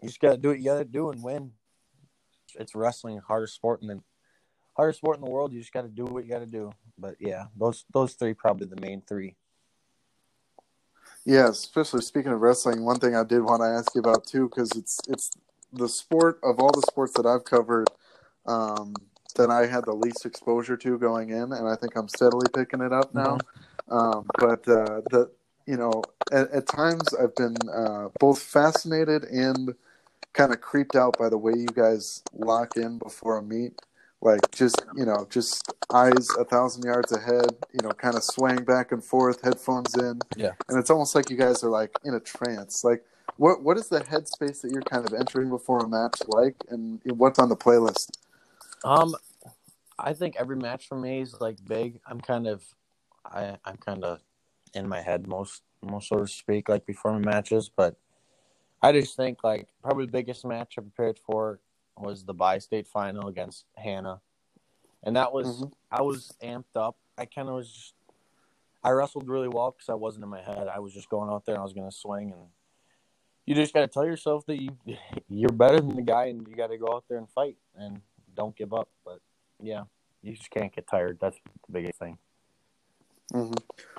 you 0.01 0.09
just 0.09 0.19
gotta 0.19 0.37
do 0.37 0.49
what 0.49 0.59
you 0.59 0.65
gotta 0.65 0.85
do 0.85 1.09
and 1.09 1.23
win. 1.23 1.51
It's 2.55 2.75
wrestling, 2.75 3.19
hardest 3.27 3.55
sport 3.55 3.81
in 3.81 3.87
the 3.87 4.01
hardest 4.75 4.99
sport 4.99 5.17
in 5.17 5.23
the 5.23 5.31
world. 5.31 5.53
You 5.53 5.59
just 5.59 5.73
gotta 5.73 5.87
do 5.87 6.05
what 6.05 6.25
you 6.25 6.31
gotta 6.31 6.45
do. 6.45 6.71
But 6.97 7.15
yeah, 7.19 7.45
those 7.55 7.85
those 7.91 8.13
three 8.13 8.33
probably 8.33 8.67
the 8.67 8.81
main 8.81 9.01
three. 9.01 9.35
Yeah, 11.25 11.49
especially 11.49 12.01
speaking 12.01 12.31
of 12.31 12.39
wrestling, 12.39 12.83
one 12.83 12.99
thing 12.99 13.15
I 13.15 13.23
did 13.23 13.41
want 13.41 13.61
to 13.61 13.67
ask 13.67 13.93
you 13.93 13.99
about 13.99 14.25
too, 14.25 14.49
because 14.49 14.71
it's 14.75 14.99
it's 15.07 15.31
the 15.73 15.89
sport 15.89 16.39
of 16.43 16.59
all 16.59 16.71
the 16.71 16.83
sports 16.89 17.13
that 17.13 17.25
I've 17.25 17.43
covered 17.43 17.89
um, 18.45 18.93
that 19.37 19.49
I 19.49 19.65
had 19.65 19.85
the 19.85 19.93
least 19.93 20.25
exposure 20.25 20.77
to 20.77 20.97
going 20.97 21.29
in, 21.29 21.53
and 21.53 21.67
I 21.67 21.75
think 21.75 21.95
I'm 21.95 22.07
steadily 22.07 22.47
picking 22.53 22.81
it 22.81 22.91
up 22.91 23.13
now. 23.15 23.37
Mm-hmm. 23.37 23.93
Um, 23.93 24.25
but 24.37 24.67
uh, 24.67 25.01
the 25.09 25.31
you 25.65 25.77
know, 25.77 26.01
at, 26.31 26.49
at 26.51 26.67
times 26.67 27.13
I've 27.13 27.35
been 27.35 27.55
uh, 27.73 28.09
both 28.19 28.41
fascinated 28.41 29.23
and 29.25 29.75
kind 30.33 30.53
of 30.53 30.61
creeped 30.61 30.95
out 30.95 31.17
by 31.17 31.29
the 31.29 31.37
way 31.37 31.53
you 31.55 31.67
guys 31.67 32.23
lock 32.33 32.77
in 32.77 32.97
before 32.97 33.37
a 33.37 33.43
meet. 33.43 33.73
Like 34.21 34.51
just 34.51 34.83
you 34.95 35.05
know 35.05 35.27
just 35.29 35.71
eyes 35.93 36.27
a 36.39 36.43
thousand 36.43 36.83
yards 36.83 37.11
ahead 37.11 37.55
you 37.71 37.81
know 37.83 37.91
kind 37.91 38.15
of 38.15 38.23
swaying 38.23 38.65
back 38.65 38.91
and 38.91 39.03
forth 39.03 39.41
headphones 39.43 39.95
in. 39.95 40.19
Yeah. 40.35 40.53
And 40.69 40.79
it's 40.79 40.89
almost 40.89 41.13
like 41.13 41.29
you 41.29 41.37
guys 41.37 41.63
are 41.63 41.69
like 41.69 41.91
in 42.03 42.15
a 42.15 42.19
trance. 42.19 42.83
Like 42.83 43.03
what 43.35 43.61
what 43.61 43.77
is 43.77 43.89
the 43.89 43.99
headspace 43.99 44.61
that 44.61 44.71
you're 44.71 44.81
kind 44.81 45.05
of 45.05 45.13
entering 45.13 45.49
before 45.49 45.79
a 45.79 45.87
match 45.87 46.21
like? 46.27 46.55
And 46.69 46.99
what's 47.05 47.37
on 47.37 47.49
the 47.49 47.55
playlist 47.55 48.17
um 48.83 49.15
i 49.99 50.13
think 50.13 50.35
every 50.37 50.55
match 50.55 50.87
for 50.87 50.97
me 50.97 51.21
is 51.21 51.39
like 51.39 51.57
big 51.65 51.99
i'm 52.07 52.19
kind 52.21 52.47
of 52.47 52.63
i 53.25 53.57
i'm 53.65 53.77
kind 53.77 54.03
of 54.03 54.19
in 54.73 54.87
my 54.87 55.01
head 55.01 55.27
most 55.27 55.63
most 55.81 56.09
so 56.09 56.19
to 56.19 56.27
speak 56.27 56.69
like 56.69 56.85
before 56.85 57.13
my 57.13 57.31
matches 57.31 57.69
but 57.75 57.95
i 58.81 58.91
just 58.91 59.15
think 59.15 59.43
like 59.43 59.67
probably 59.81 60.05
the 60.05 60.11
biggest 60.11 60.45
match 60.45 60.75
i 60.77 60.81
prepared 60.81 61.19
for 61.25 61.59
was 61.99 62.23
the 62.23 62.33
bi-state 62.33 62.87
final 62.87 63.27
against 63.27 63.65
Hannah, 63.75 64.21
and 65.03 65.15
that 65.15 65.31
was 65.33 65.47
mm-hmm. 65.61 65.73
I 65.91 66.01
was 66.01 66.33
amped 66.43 66.75
up. 66.75 66.97
I 67.17 67.25
kind 67.25 67.49
of 67.49 67.55
was. 67.55 67.71
Just, 67.71 67.93
I 68.83 68.91
wrestled 68.91 69.27
really 69.27 69.47
well 69.47 69.71
because 69.71 69.89
I 69.89 69.95
wasn't 69.95 70.23
in 70.23 70.29
my 70.29 70.41
head. 70.41 70.67
I 70.73 70.79
was 70.79 70.93
just 70.93 71.09
going 71.09 71.29
out 71.29 71.45
there 71.45 71.55
and 71.55 71.61
I 71.61 71.63
was 71.63 71.73
going 71.73 71.89
to 71.89 71.95
swing, 71.95 72.31
and 72.31 72.41
you 73.45 73.55
just 73.55 73.73
got 73.73 73.81
to 73.81 73.87
tell 73.87 74.05
yourself 74.05 74.45
that 74.45 74.61
you 74.61 74.69
you're 75.29 75.49
better 75.49 75.79
than 75.79 75.95
the 75.95 76.01
guy, 76.01 76.25
and 76.25 76.47
you 76.47 76.55
got 76.55 76.67
to 76.67 76.77
go 76.77 76.93
out 76.93 77.05
there 77.09 77.17
and 77.17 77.29
fight 77.29 77.57
and 77.75 78.01
don't 78.37 78.55
give 78.55 78.73
up. 78.73 78.87
But 79.03 79.19
yeah, 79.61 79.83
you 80.21 80.33
just 80.33 80.49
can't 80.51 80.73
get 80.73 80.87
tired. 80.87 81.17
That's 81.19 81.37
the 81.43 81.73
biggest 81.73 81.99
thing. 81.99 82.17
Mm-hmm. 83.33 83.53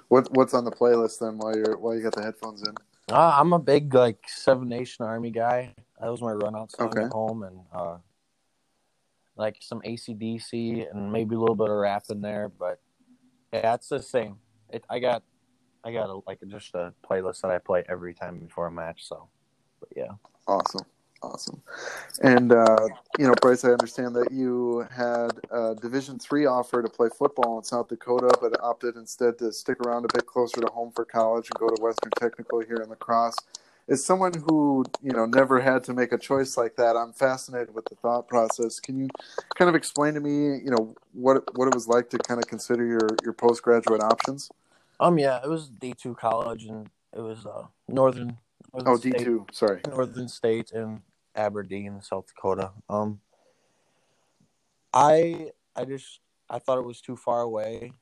What 0.09 0.29
what's 0.35 0.55
on 0.55 0.65
the 0.65 0.71
playlist 0.71 1.19
then 1.19 1.37
while 1.37 1.55
you're 1.55 1.77
while 1.77 1.95
you 1.95 2.03
got 2.03 2.15
the 2.15 2.23
headphones 2.23 2.63
in? 2.63 2.75
Uh, 3.11 3.37
I'm 3.39 3.53
a 3.53 3.59
big 3.59 3.93
like 3.93 4.25
Seven 4.27 4.69
Nation 4.69 5.05
Army 5.05 5.31
guy. 5.31 5.75
That 6.01 6.11
was 6.11 6.23
my 6.23 6.33
run 6.33 6.57
out 6.57 6.71
song 6.71 6.89
okay. 6.89 7.05
at 7.05 7.13
home, 7.13 7.43
and 7.43 7.61
uh, 7.73 7.99
like 9.37 9.57
some 9.61 9.81
ACDC 9.83 10.91
and 10.91 11.13
maybe 11.13 11.35
a 11.35 11.39
little 11.39 11.55
bit 11.55 11.69
of 11.69 11.77
rap 11.77 12.05
in 12.11 12.21
there. 12.21 12.49
But 12.49 12.81
yeah, 13.53 13.75
it's 13.75 13.89
the 13.89 14.03
same. 14.03 14.37
It, 14.71 14.85
I 14.91 14.99
got, 14.99 15.23
I 15.85 15.93
got 15.93 16.11
a, 16.11 16.21
like 16.27 16.41
just 16.49 16.75
a 16.75 16.93
playlist 17.09 17.41
that 17.43 17.51
I 17.51 17.59
play 17.59 17.85
every 17.89 18.13
time 18.13 18.39
before 18.39 18.67
a 18.67 18.71
match. 18.71 19.07
So, 19.07 19.29
but 19.81 19.89
yeah, 19.97 20.13
awesome. 20.47 20.85
Awesome. 21.21 21.61
And 22.23 22.53
uh, 22.53 22.89
you 23.19 23.27
know, 23.27 23.35
Bryce, 23.41 23.65
I 23.65 23.71
understand 23.71 24.15
that 24.15 24.31
you 24.31 24.87
had 24.95 25.33
a 25.51 25.75
Division 25.75 26.19
three 26.19 26.47
offer 26.47 26.81
to 26.81 26.89
play 26.89 27.09
football 27.17 27.59
in 27.59 27.65
South 27.65 27.89
Dakota, 27.89 28.31
but 28.41 28.61
opted 28.63 28.95
instead 28.97 29.37
to 29.39 29.53
stick 29.53 29.81
around 29.81 30.05
a 30.05 30.15
bit 30.15 30.27
closer 30.27 30.61
to 30.61 30.69
home 30.69 30.93
for 30.93 31.05
college 31.05 31.49
and 31.51 31.59
go 31.59 31.75
to 31.75 31.83
Western 31.83 32.13
Technical 32.19 32.61
here 32.61 32.77
in 32.77 32.89
La 32.89 32.95
Crosse. 32.95 33.37
As 33.89 34.05
someone 34.05 34.33
who 34.47 34.85
you 35.03 35.11
know 35.11 35.27
never 35.27 35.61
had 35.61 35.83
to 35.85 35.93
make 35.93 36.13
a 36.13 36.19
choice 36.19 36.57
like 36.57 36.77
that, 36.77 36.95
I'm 36.95 37.13
fascinated 37.13 37.75
with 37.75 37.87
the 37.87 37.97
thought 37.97 38.29
process. 38.29 38.79
Can 38.79 39.01
you 39.01 39.09
kind 39.57 39.69
of 39.69 39.75
explain 39.75 40.15
to 40.15 40.21
me, 40.21 40.61
you 40.63 40.71
know, 40.71 40.95
what 41.15 41.43
what 41.57 41.67
it 41.67 41.75
was 41.75 41.89
like 41.89 42.11
to 42.11 42.19
kind 42.19 42.39
of 42.39 42.47
consider 42.49 42.87
your 42.87 43.09
your 43.25 43.33
postgraduate 43.33 44.03
options? 44.03 44.51
Um, 45.01 45.19
yeah, 45.19 45.41
it 45.43 45.49
was 45.49 45.69
D 45.69 45.95
two 45.95 46.15
college, 46.15 46.67
and 46.67 46.91
it 47.13 47.21
was 47.21 47.45
uh, 47.45 47.65
Northern 47.89 48.37
Northern 48.73 48.93
oh, 48.93 48.99
D 48.99 49.25
two. 49.25 49.47
Sorry, 49.53 49.81
Northern 49.89 50.29
State 50.29 50.71
and 50.73 51.01
Aberdeen, 51.39 52.03
South 52.03 52.27
Dakota. 52.27 52.73
Um, 52.89 53.21
I 54.93 55.51
I 55.77 55.85
just 55.85 56.21
I 56.51 56.59
thought 56.59 56.79
it 56.79 56.85
was 56.85 57.01
too 57.01 57.17
far 57.17 57.43
away, 57.43 57.93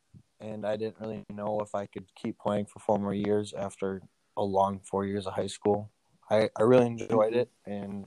and 0.41 0.67
I 0.67 0.77
didn't 0.77 0.97
really 1.01 1.25
know 1.33 1.61
if 1.61 1.75
I 1.75 1.87
could 1.87 2.07
keep 2.15 2.39
playing 2.39 2.67
for 2.67 2.79
four 2.81 2.99
more 2.99 3.15
years 3.15 3.53
after 3.53 4.03
a 4.37 4.43
long 4.43 4.81
four 4.81 5.05
years 5.05 5.27
of 5.27 5.35
high 5.35 5.47
school. 5.47 5.91
I 6.31 6.49
I 6.57 6.63
really 6.63 6.87
enjoyed 6.87 7.35
it, 7.35 7.51
and 7.67 8.07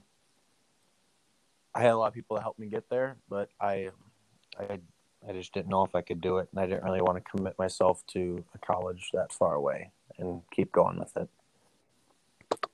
I 1.74 1.82
had 1.82 1.92
a 1.92 1.96
lot 1.96 2.08
of 2.08 2.14
people 2.14 2.36
to 2.36 2.42
help 2.42 2.58
me 2.58 2.66
get 2.66 2.90
there, 2.90 3.16
but 3.28 3.50
I 3.60 3.90
I 4.58 4.80
I 5.28 5.32
just 5.32 5.52
didn't 5.52 5.68
know 5.68 5.84
if 5.84 5.94
I 5.94 6.02
could 6.02 6.20
do 6.20 6.38
it, 6.38 6.48
and 6.50 6.60
I 6.60 6.66
didn't 6.66 6.84
really 6.84 7.02
want 7.02 7.22
to 7.22 7.30
commit 7.30 7.58
myself 7.58 8.02
to 8.08 8.44
a 8.54 8.58
college 8.58 9.10
that 9.12 9.32
far 9.32 9.54
away 9.54 9.92
and 10.18 10.42
keep 10.50 10.72
going 10.72 10.98
with 10.98 11.16
it. 11.16 11.28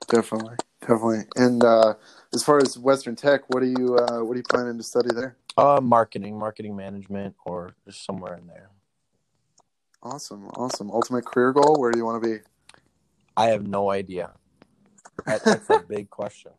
Definitely, 0.07 0.55
definitely. 0.81 1.23
And 1.35 1.63
uh, 1.63 1.95
as 2.33 2.43
far 2.43 2.59
as 2.59 2.77
Western 2.77 3.15
Tech, 3.15 3.41
what 3.49 3.61
are 3.61 3.67
you 3.67 3.97
uh, 3.97 4.23
what 4.23 4.33
are 4.33 4.37
you 4.37 4.43
planning 4.49 4.77
to 4.77 4.83
study 4.83 5.13
there? 5.13 5.35
Uh, 5.57 5.81
marketing, 5.81 6.37
marketing 6.37 6.75
management, 6.75 7.35
or 7.45 7.73
just 7.85 8.05
somewhere 8.05 8.35
in 8.35 8.47
there. 8.47 8.69
Awesome, 10.03 10.47
awesome. 10.49 10.91
Ultimate 10.91 11.25
career 11.25 11.51
goal? 11.51 11.75
Where 11.79 11.91
do 11.91 11.97
you 11.97 12.05
want 12.05 12.23
to 12.23 12.29
be? 12.29 12.41
I 13.35 13.47
have 13.47 13.67
no 13.67 13.91
idea. 13.91 14.33
that's 15.25 15.69
a 15.69 15.79
big 15.89 16.09
question. 16.09 16.51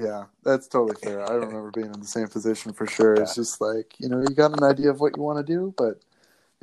Yeah, 0.00 0.24
that's 0.42 0.68
totally 0.68 0.96
fair. 1.02 1.22
I 1.22 1.28
don't 1.28 1.46
remember 1.46 1.70
being 1.70 1.92
in 1.92 2.00
the 2.00 2.06
same 2.06 2.28
position 2.28 2.72
for 2.72 2.86
sure. 2.86 3.16
Yeah. 3.16 3.22
It's 3.22 3.34
just 3.34 3.60
like 3.60 3.94
you 3.98 4.08
know, 4.08 4.20
you 4.20 4.34
got 4.34 4.56
an 4.56 4.64
idea 4.64 4.90
of 4.90 5.00
what 5.00 5.16
you 5.16 5.22
want 5.22 5.44
to 5.44 5.52
do, 5.52 5.74
but 5.76 6.00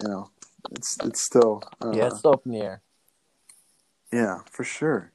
you 0.01 0.07
know, 0.07 0.29
it's 0.71 0.97
it's 1.03 1.21
still 1.21 1.63
uh, 1.83 1.91
yeah, 1.93 2.07
it's 2.07 2.19
still 2.19 2.33
up 2.33 2.45
in 2.45 2.51
the 2.51 2.59
air. 2.59 2.81
Yeah, 4.11 4.39
for 4.49 4.63
sure. 4.63 5.11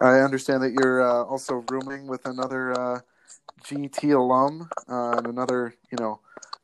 I 0.00 0.20
understand 0.20 0.62
that 0.62 0.72
you're 0.72 1.02
uh, 1.02 1.24
also 1.24 1.64
rooming 1.70 2.06
with 2.06 2.24
another 2.24 2.72
uh, 2.78 3.00
GT 3.64 4.14
alum 4.14 4.68
uh, 4.88 5.18
and 5.18 5.26
another, 5.26 5.74
you 5.90 5.98
know, 5.98 6.20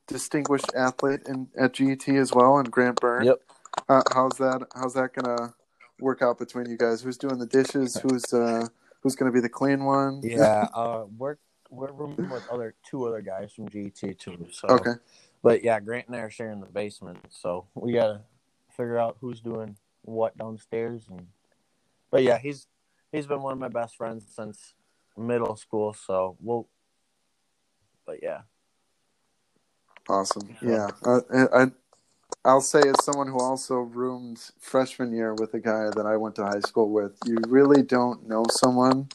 distinguished 0.07 0.73
athlete 0.77 1.21
in, 1.27 1.49
at 1.59 1.73
GT 1.73 2.21
as 2.21 2.33
well, 2.33 2.59
and 2.59 2.71
Grant 2.71 3.01
Byrne. 3.01 3.27
Yep. 3.27 3.41
Uh, 3.89 4.03
how's 4.13 4.39
that? 4.39 4.63
How's 4.75 4.95
that 4.95 5.13
gonna 5.15 5.55
work 6.01 6.23
out 6.23 6.39
between 6.39 6.69
you 6.71 6.77
guys? 6.77 7.03
Who's 7.03 7.19
doing 7.19 7.39
the 7.39 7.47
dishes? 7.47 7.97
Who's 8.03 8.33
uh, 8.33 8.69
who's 9.03 9.17
gonna 9.17 9.33
be 9.33 9.41
the 9.41 9.49
clean 9.49 9.85
one? 9.85 10.21
Yeah, 10.23 10.69
uh, 10.73 11.05
we're 11.19 11.37
we're 11.71 11.93
rooming 11.93 12.31
with 12.31 12.49
other 12.49 12.75
two 12.89 13.07
other 13.07 13.21
guys 13.21 13.53
from 13.53 13.69
GT 13.69 14.17
too. 14.19 14.47
So 14.53 14.69
okay. 14.69 14.93
But 15.43 15.65
yeah, 15.65 15.81
Grant 15.81 16.07
and 16.07 16.17
I 16.17 16.21
are 16.21 16.31
sharing 16.31 16.61
the 16.61 16.67
basement, 16.67 17.19
so 17.31 17.67
we 17.75 17.93
gotta 17.93 18.23
figure 18.71 18.99
out 18.99 19.17
who's 19.21 19.41
doing 19.41 19.77
what 20.03 20.39
downstairs 20.39 21.07
and 21.11 21.27
but 22.15 22.23
yeah, 22.23 22.39
he's 22.39 22.69
he's 23.11 23.27
been 23.27 23.43
one 23.43 23.53
of 23.53 23.59
my 23.59 23.67
best 23.67 23.97
friends 23.97 24.25
since 24.37 24.75
middle 25.17 25.57
school. 25.57 25.93
So 25.95 26.37
we'll, 26.41 26.69
but 28.07 28.23
yeah. 28.23 28.43
Awesome. 30.09 30.57
Yeah, 30.63 30.91
uh, 31.05 31.23
I 31.53 31.73
I'll 32.45 32.61
say 32.61 32.79
as 32.79 33.05
someone 33.05 33.27
who 33.27 33.41
also 33.41 33.79
roomed 33.79 34.39
freshman 34.61 35.13
year 35.13 35.35
with 35.35 35.55
a 35.55 35.59
guy 35.59 35.91
that 35.97 36.07
I 36.07 36.17
went 36.17 36.37
to 36.37 36.45
high 36.45 36.61
school 36.61 36.89
with, 36.89 37.19
you 37.27 37.37
really 37.49 37.83
don't 37.83 38.29
know 38.29 38.45
someone 38.49 39.09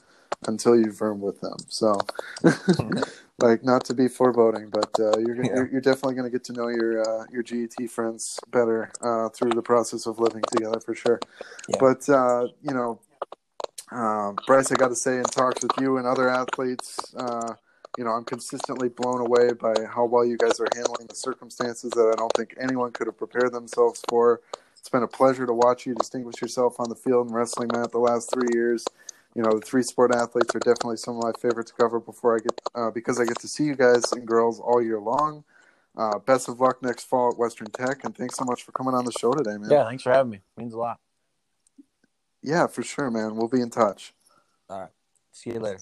until 0.48 0.78
you've 0.78 1.00
roomed 1.00 1.22
with 1.22 1.40
them. 1.40 1.56
So, 1.70 2.02
like, 3.42 3.64
not 3.64 3.86
to 3.86 3.94
be 3.94 4.08
foreboding, 4.08 4.70
but 4.70 4.90
uh, 5.00 5.18
you're, 5.20 5.44
yeah. 5.44 5.56
you're, 5.56 5.70
you're 5.72 5.82
definitely 5.82 6.16
going 6.16 6.26
to 6.26 6.32
get 6.32 6.44
to 6.46 6.54
know 6.54 6.68
your 6.68 7.02
uh, 7.02 7.26
your 7.32 7.44
GET 7.44 7.90
friends 7.90 8.40
better 8.52 8.92
uh, 9.02 9.30
through 9.30 9.52
the 9.52 9.62
process 9.62 10.06
of 10.06 10.20
living 10.20 10.44
together 10.52 10.80
for 10.80 10.96
sure. 10.96 11.20
Yeah. 11.68 11.78
But 11.80 12.08
uh, 12.10 12.48
you 12.62 12.74
know, 12.74 13.00
um, 13.92 14.38
Bryce, 14.46 14.72
I 14.72 14.76
got 14.76 14.90
to 14.90 14.96
say, 14.96 15.18
in 15.18 15.24
talks 15.24 15.64
with 15.64 15.72
you 15.80 15.98
and 15.98 16.06
other 16.06 16.30
athletes, 16.30 17.14
uh, 17.16 17.54
you 17.98 18.04
know, 18.04 18.12
I'm 18.12 18.24
consistently 18.24 18.90
blown 18.90 19.22
away 19.22 19.54
by 19.54 19.74
how 19.94 20.06
well 20.06 20.26
you 20.26 20.38
guys 20.38 20.60
are 20.60 20.68
handling 20.76 21.08
the 21.08 21.16
circumstances 21.16 21.92
that 21.92 22.14
I 22.14 22.16
don't 22.16 22.32
think 22.38 22.56
anyone 22.60 22.92
could 22.92 23.08
have 23.08 23.18
prepared 23.18 23.52
themselves 23.52 24.02
for. 24.10 24.42
It's 24.78 24.90
been 24.90 25.04
a 25.04 25.08
pleasure 25.08 25.46
to 25.46 25.54
watch 25.54 25.86
you 25.86 25.96
distinguish 25.96 26.42
yourself 26.42 26.80
on 26.80 26.90
the 26.90 26.96
field 26.96 27.28
and 27.28 27.36
wrestling 27.36 27.70
mat 27.74 27.92
the 27.92 28.00
last 28.00 28.32
three 28.34 28.48
years. 28.54 28.86
You 29.36 29.44
know, 29.44 29.60
the 29.60 29.66
three 29.66 29.84
sport 29.84 30.14
athletes 30.14 30.56
are 30.56 30.60
definitely 30.60 30.98
some 30.98 31.18
of 31.18 31.24
my 31.24 31.32
favorite 31.40 31.68
to 31.68 31.74
cover 31.74 32.00
before 32.00 32.36
I 32.36 32.40
get 32.40 32.60
uh, 32.76 32.92
because 32.92 33.20
I 33.20 33.26
get 33.26 33.40
to 33.40 33.48
see 33.48 33.64
you 33.64 33.76
guys 33.76 34.12
and 34.12 34.26
girls 34.26 34.60
all 34.60 34.82
year 34.82 35.00
long. 35.00 35.44
Uh, 35.98 36.20
best 36.20 36.48
of 36.48 36.60
luck 36.60 36.82
next 36.82 37.04
fall 37.06 37.32
at 37.32 37.38
Western 37.38 37.70
Tech, 37.72 38.04
and 38.04 38.16
thanks 38.16 38.38
so 38.38 38.46
much 38.46 38.64
for 38.64 38.72
coming 38.72 38.94
on 38.94 39.06
the 39.06 39.12
show 39.12 39.34
today, 39.34 39.58
man. 39.58 39.70
Yeah, 39.70 39.86
thanks 39.86 40.04
for 40.04 40.12
having 40.12 40.32
me. 40.32 40.40
means 40.58 40.74
a 40.74 40.78
lot. 40.78 41.00
Yeah, 42.42 42.68
for 42.68 42.84
sure, 42.84 43.12
man. 43.12 43.36
We'll 43.36 43.50
be 43.50 43.62
in 43.62 43.70
touch. 43.70 44.14
All 44.70 44.82
right. 44.82 44.90
See 45.32 45.52
you 45.52 45.60
later. 45.60 45.80